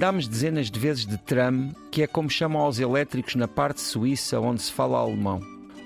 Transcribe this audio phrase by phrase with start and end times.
[0.00, 4.40] Andámos dezenas de vezes de tram, que é como chamam aos elétricos na parte suíça
[4.40, 5.40] onde se fala alemão.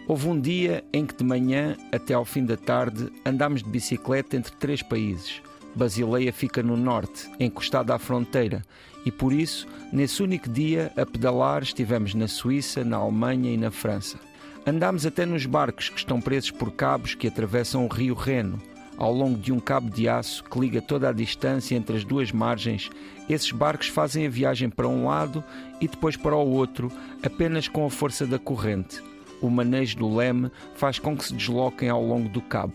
[0.07, 4.37] Houve um dia em que de manhã até ao fim da tarde andámos de bicicleta
[4.37, 5.43] entre três países.
[5.75, 8.63] Basileia fica no norte, encostada à fronteira,
[9.05, 13.71] e por isso, nesse único dia, a pedalar, estivemos na Suíça, na Alemanha e na
[13.71, 14.19] França.
[14.67, 18.61] Andámos até nos barcos que estão presos por cabos que atravessam o rio Reno
[18.97, 22.31] ao longo de um cabo de aço que liga toda a distância entre as duas
[22.31, 22.91] margens,
[23.29, 25.43] esses barcos fazem a viagem para um lado
[25.81, 26.91] e depois para o outro,
[27.23, 29.03] apenas com a força da corrente.
[29.41, 32.75] O manejo do leme faz com que se desloquem ao longo do cabo.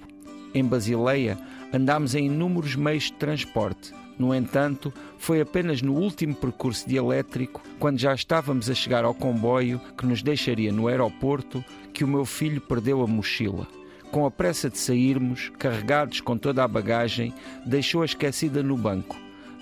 [0.53, 1.37] Em Basileia,
[1.73, 3.93] andámos em inúmeros meios de transporte.
[4.17, 9.13] No entanto, foi apenas no último percurso de elétrico, quando já estávamos a chegar ao
[9.13, 13.67] comboio que nos deixaria no aeroporto, que o meu filho perdeu a mochila
[14.11, 17.33] com a pressa de sairmos, carregados com toda a bagagem,
[17.65, 19.15] deixou-a esquecida no banco.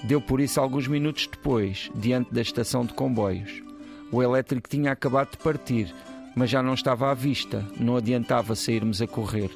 [0.03, 3.63] Deu por isso alguns minutos depois, diante da estação de comboios.
[4.11, 5.93] O elétrico tinha acabado de partir,
[6.35, 9.49] mas já não estava à vista, não adiantava sairmos a correr.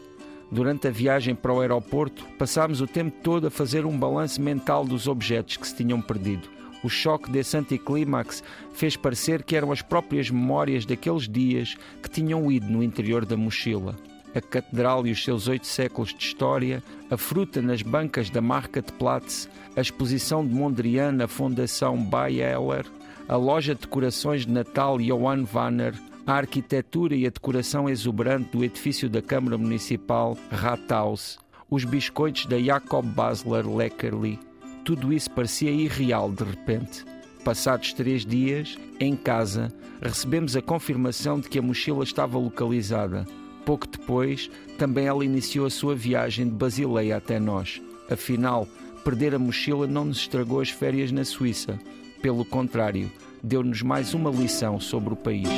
[0.51, 4.83] Durante a viagem para o aeroporto, passámos o tempo todo a fazer um balanço mental
[4.83, 6.49] dos objetos que se tinham perdido.
[6.83, 8.43] O choque desse anticlímax
[8.73, 13.37] fez parecer que eram as próprias memórias daqueles dias que tinham ido no interior da
[13.37, 13.95] mochila
[14.33, 19.49] a catedral e os seus oito séculos de história, a fruta nas bancas da Marktplatz,
[19.75, 22.85] a exposição de Mondrian na Fundação Bayer,
[23.27, 25.93] a loja de decorações de Natal Johann Wanner,
[26.25, 32.59] a arquitetura e a decoração exuberante do edifício da Câmara Municipal Rathaus, os biscoitos da
[32.59, 34.39] Jacob Basler Leckerli.
[34.83, 37.05] Tudo isso parecia irreal de repente.
[37.43, 43.25] Passados três dias, em casa, recebemos a confirmação de que a mochila estava localizada.
[43.65, 47.81] Pouco depois, também ela iniciou a sua viagem de Basileia até nós.
[48.09, 48.67] Afinal,
[49.03, 51.79] perder a mochila não nos estragou as férias na Suíça.
[52.21, 53.11] Pelo contrário,
[53.41, 55.49] deu-nos mais uma lição sobre o país.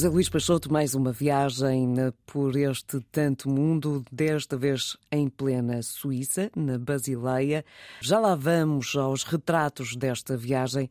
[0.00, 1.94] José Luís Peixoto, mais uma viagem
[2.24, 7.62] por este tanto mundo, desta vez em plena Suíça, na Basileia.
[8.00, 10.88] Já lá vamos aos retratos desta viagem,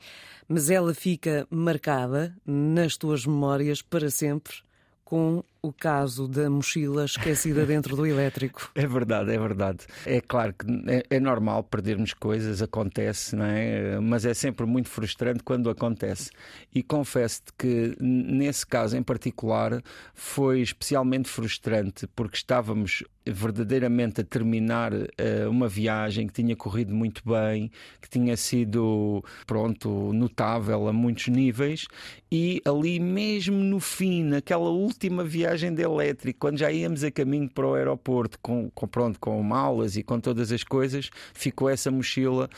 [0.48, 4.58] mas ela fica marcada nas tuas memórias para sempre
[5.10, 8.70] com o caso da mochila esquecida dentro do elétrico.
[8.80, 9.86] É verdade, é verdade.
[10.06, 14.00] É claro que é, é, normal perdermos coisas, acontece, não é?
[14.00, 16.30] Mas é sempre muito frustrante quando acontece.
[16.74, 19.82] E confesso-te que nesse caso em particular
[20.14, 25.08] foi especialmente frustrante porque estávamos verdadeiramente a terminar uh,
[25.50, 27.72] uma viagem que tinha corrido muito bem,
[28.02, 31.86] que tinha sido, pronto, notável a muitos níveis.
[32.32, 37.50] E ali mesmo no fim, naquela última viagem de elétrico, quando já íamos a caminho
[37.50, 41.90] para o aeroporto, com, com, pronto, com malas e com todas as coisas, ficou essa
[41.92, 42.50] mochila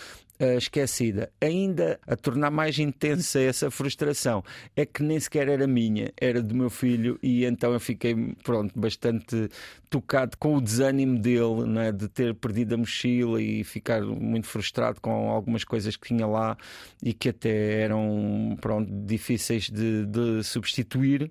[0.57, 1.31] esquecida.
[1.39, 4.43] Ainda a tornar mais intensa essa frustração
[4.75, 8.77] é que nem sequer era minha, era do meu filho, e então eu fiquei pronto,
[8.79, 9.49] bastante
[9.89, 15.01] tocado com o desânimo dele né, de ter perdido a mochila e ficar muito frustrado
[15.01, 16.57] com algumas coisas que tinha lá
[17.03, 21.29] e que até eram pronto, difíceis de, de substituir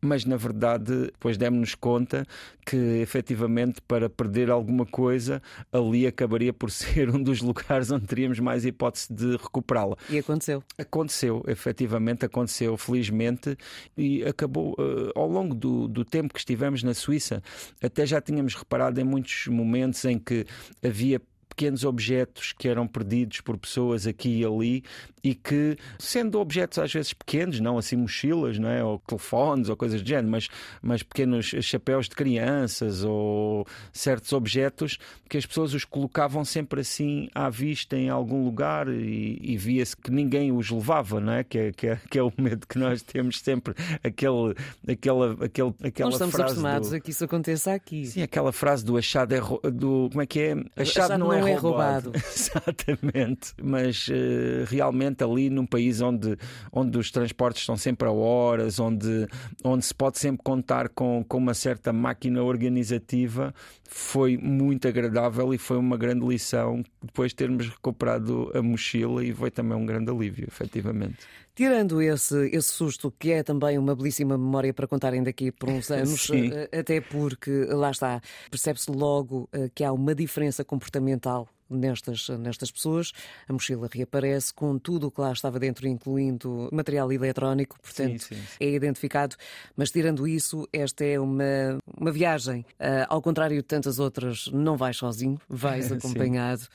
[0.00, 2.24] mas na verdade depois demos-nos conta
[2.64, 5.42] que efetivamente para perder alguma coisa
[5.72, 9.94] ali acabaria por ser um dos lugares onde teríamos mais hipótese de recuperá-la.
[10.08, 10.64] E aconteceu?
[10.78, 13.56] Aconteceu, efetivamente aconteceu, felizmente,
[13.96, 17.42] e acabou uh, ao longo do, do tempo que estivemos na Suíça,
[17.82, 20.46] até já tínhamos reparado em muitos momentos em que
[20.82, 21.20] havia
[21.58, 24.84] pequenos objetos que eram perdidos por pessoas aqui e ali
[25.22, 28.82] e que, sendo objetos às vezes pequenos, não assim mochilas, não é?
[28.82, 30.48] ou telefones ou coisas do género, mas,
[30.82, 34.98] mas pequenos chapéus de crianças ou certos objetos
[35.28, 39.96] que as pessoas os colocavam sempre assim à vista em algum lugar e, e via-se
[39.96, 41.44] que ninguém os levava, não é?
[41.44, 44.54] Que, é, que, é, que é o medo que nós temos sempre, aquele,
[44.88, 46.96] aquela, aquele, aquela nós estamos frase acostumados do...
[46.96, 48.06] a que isso aconteça aqui.
[48.06, 49.40] Sim, aquela frase do achado é
[49.70, 50.52] do como é que é?
[50.76, 52.12] Achado, achado não, é, é roubado.
[52.16, 53.52] Exatamente.
[53.62, 56.36] Mas uh, realmente efetivamente ali num país onde,
[56.72, 59.26] onde os transportes estão sempre a horas, onde,
[59.64, 63.54] onde se pode sempre contar com, com uma certa máquina organizativa,
[63.88, 69.32] foi muito agradável e foi uma grande lição depois de termos recuperado a mochila e
[69.32, 71.18] foi também um grande alívio, efetivamente.
[71.54, 75.90] Tirando esse, esse susto, que é também uma belíssima memória para contarem daqui por uns
[75.90, 82.28] anos, eh, até porque lá está, percebe-se logo eh, que há uma diferença comportamental nestas,
[82.28, 83.12] nestas pessoas.
[83.48, 88.34] A mochila reaparece com tudo o que lá estava dentro, incluindo material eletrónico, portanto sim,
[88.34, 88.56] sim, sim.
[88.60, 89.36] é identificado.
[89.76, 92.60] Mas tirando isso, esta é uma, uma viagem.
[92.80, 96.66] Uh, ao contrário de tantas outras, não vais sozinho, vais acompanhado.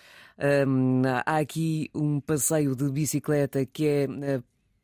[0.68, 4.44] Um, há aqui um passeio de bicicleta que é uh,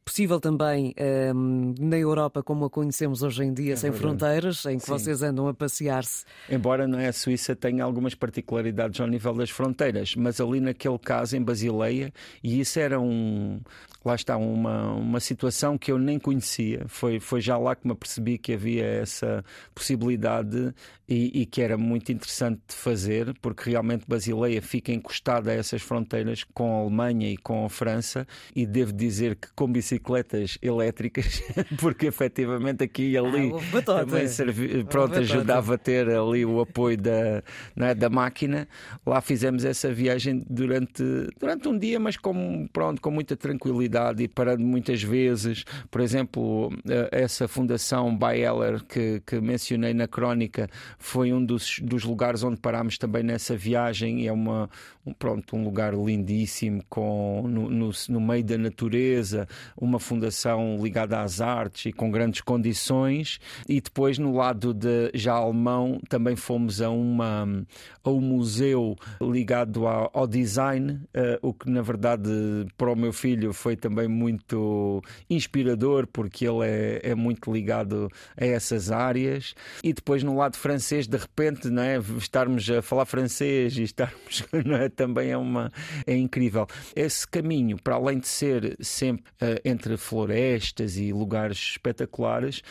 [0.10, 0.96] possível também
[1.36, 4.18] um, na Europa, como a conhecemos hoje em dia, é sem verdade.
[4.18, 4.92] fronteiras, em que Sim.
[4.92, 6.26] vocês andam a passear-se.
[6.50, 10.98] Embora não é, a Suíça tenha algumas particularidades ao nível das fronteiras, mas ali naquele
[10.98, 12.12] caso, em Basileia,
[12.44, 13.62] e isso era um,
[14.04, 16.86] lá está, uma, uma situação que eu nem conhecia.
[16.88, 19.44] Foi, foi já lá que me apercebi que havia essa
[19.76, 20.74] possibilidade
[21.08, 25.82] e, e, que era muito interessante de fazer, porque realmente Basileia fica encostada a essas
[25.82, 31.44] fronteiras com a Alemanha e com a França, e devo dizer que com bicicletas elétricas,
[31.80, 36.98] porque efetivamente aqui e ali ah, também servi, pronto, ajudava a ter ali o apoio
[36.98, 37.44] da,
[37.78, 38.68] é, da máquina.
[39.06, 41.04] Lá fizemos essa viagem durante,
[41.40, 45.64] durante um dia, mas com, pronto, com muita tranquilidade e parando muitas vezes.
[45.92, 52.04] Por exemplo, eh, essa fundação Bayeller que, que mencionei na crónica foi um dos, dos
[52.04, 54.22] lugares onde parámos também nessa viagem.
[54.22, 54.70] E é uma,
[55.06, 59.48] um, pronto, um lugar lindíssimo com, no, no, no meio da natureza,
[59.90, 63.40] uma fundação ligada às artes e com grandes condições.
[63.68, 67.66] E depois, no lado de já alemão, também fomos a, uma,
[68.04, 72.30] a um museu ligado ao, design, uh, o que na verdade
[72.78, 78.46] para o meu filho foi também muito inspirador, porque ele é, é muito ligado a
[78.46, 79.56] essas áreas.
[79.84, 81.98] E depois, no lado francês, de repente, não é?
[82.18, 84.90] estarmos a falar francês e estarmos é?
[84.90, 85.72] também é, uma,
[86.06, 86.68] é incrível.
[86.96, 92.62] Esse caminho, para além de ser sempre uh, entre florestas e lugares espetaculares,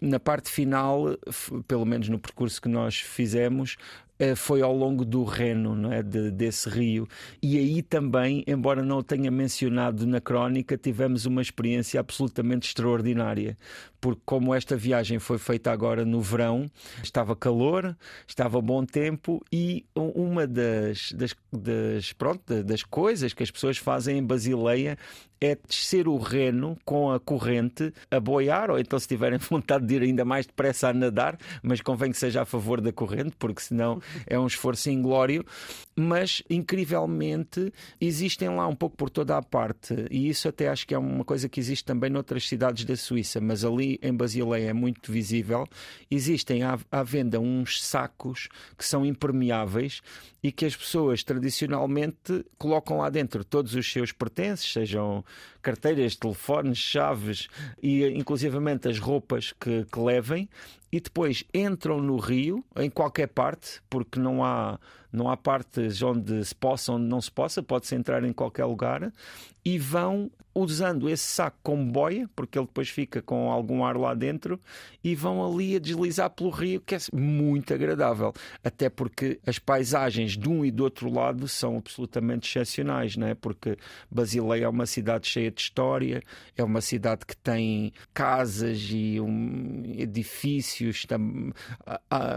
[0.00, 1.16] na parte final,
[1.66, 3.76] pelo menos no percurso que nós fizemos,
[4.18, 6.02] eh, foi ao longo do Reno, não é?
[6.02, 7.06] De, desse rio.
[7.40, 13.56] E aí também, embora não o tenha mencionado na crónica, tivemos uma experiência absolutamente extraordinária.
[14.00, 16.68] Porque, como esta viagem foi feita agora no verão,
[17.02, 17.96] estava calor,
[18.26, 24.18] estava bom tempo e uma das, das, das, pronto, das coisas que as pessoas fazem
[24.18, 24.96] em Basileia
[25.40, 29.94] é descer o reno com a corrente a boiar, ou então se tiverem vontade de
[29.94, 33.62] ir ainda mais depressa a nadar, mas convém que seja a favor da corrente, porque
[33.62, 35.44] senão é um esforço inglório.
[35.96, 40.94] Mas, incrivelmente, existem lá um pouco por toda a parte, e isso até acho que
[40.94, 44.72] é uma coisa que existe também noutras cidades da Suíça, mas ali em Basileia é
[44.72, 45.66] muito visível.
[46.10, 50.00] Existem à, à venda uns sacos que são impermeáveis
[50.42, 55.24] e que as pessoas tradicionalmente colocam lá dentro todos os seus pertences, sejam
[55.62, 57.48] carteiras, telefones, chaves
[57.82, 60.48] e inclusivamente as roupas que, que levem
[60.90, 64.78] e depois entram no rio, em qualquer parte, porque não há,
[65.12, 69.12] não há partes onde se possa, onde não se possa, pode-se entrar em qualquer lugar,
[69.64, 74.14] e vão usando esse saco como boia, porque ele depois fica com algum ar lá
[74.14, 74.58] dentro,
[75.04, 78.32] e vão ali a deslizar pelo rio, que é muito agradável.
[78.64, 83.34] Até porque as paisagens de um e do outro lado são absolutamente excepcionais, não é?
[83.34, 83.76] Porque
[84.10, 86.22] Basileia é uma cidade cheia de história,
[86.56, 89.82] é uma cidade que tem casas e um,
[90.78, 91.52] edifícios tam,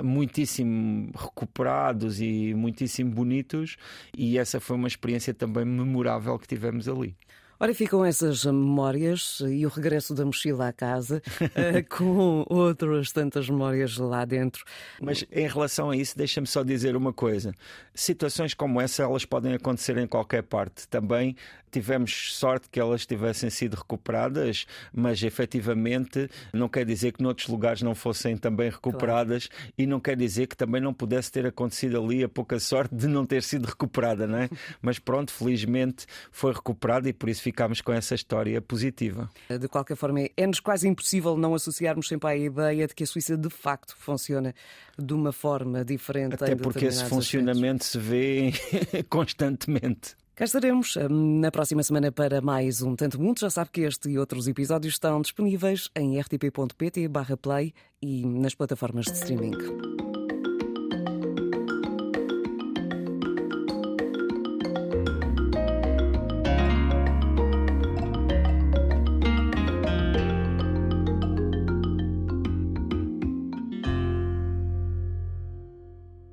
[0.04, 3.78] muitíssimo recuperados e muitíssimo bonitos,
[4.18, 7.16] e essa foi uma experiência também memorável que tivemos ali.
[7.64, 11.22] Ora, ficam essas memórias e o regresso da mochila à casa
[11.54, 14.66] eh, com outras tantas memórias lá dentro.
[15.00, 17.54] Mas em relação a isso, deixa-me só dizer uma coisa.
[17.94, 20.88] Situações como essa, elas podem acontecer em qualquer parte.
[20.88, 21.36] Também
[21.72, 27.82] tivemos sorte que elas tivessem sido recuperadas, mas efetivamente não quer dizer que noutros lugares
[27.82, 29.74] não fossem também recuperadas claro.
[29.78, 33.08] e não quer dizer que também não pudesse ter acontecido ali a pouca sorte de
[33.08, 34.50] não ter sido recuperada, não é?
[34.82, 39.30] mas pronto, felizmente foi recuperada e por isso ficámos com essa história positiva.
[39.50, 43.38] De qualquer forma, é-nos quase impossível não associarmos sempre à ideia de que a Suíça
[43.38, 44.56] de facto funciona
[44.98, 46.36] de uma forma diferente.
[46.36, 47.88] Até porque esse funcionamento aspectos.
[47.88, 48.54] se vê
[49.10, 50.16] constantemente.
[50.34, 53.40] Cá estaremos hum, na próxima semana para mais um Tanto Mundo.
[53.40, 59.12] Já sabe que este e outros episódios estão disponíveis em rtp.pt/play e nas plataformas de
[59.12, 60.01] streaming.